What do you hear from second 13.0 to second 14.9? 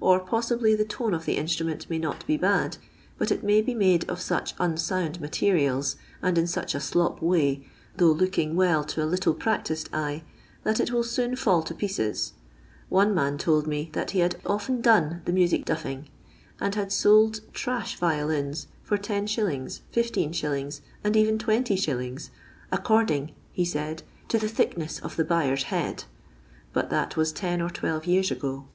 man told, me that he had often